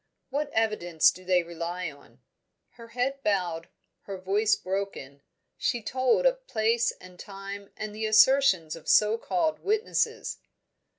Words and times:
"What 0.31 0.49
evidence 0.51 1.11
do 1.11 1.23
they 1.23 1.43
rely 1.43 1.91
on?" 1.91 2.21
Her 2.69 2.87
head 2.87 3.21
bowed, 3.21 3.69
her 4.05 4.17
voice 4.17 4.55
broken, 4.55 5.21
she 5.59 5.83
told 5.83 6.25
of 6.25 6.47
place 6.47 6.89
and 6.93 7.19
time 7.19 7.69
and 7.77 7.93
the 7.93 8.07
assertions 8.07 8.75
of 8.75 8.87
so 8.89 9.19
called 9.19 9.59
witnesses. 9.59 10.37